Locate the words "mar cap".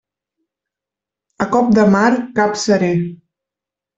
1.97-2.57